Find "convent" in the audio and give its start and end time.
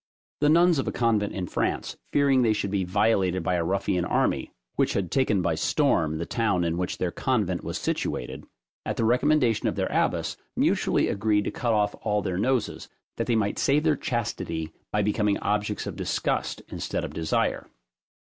0.91-1.33, 7.11-7.63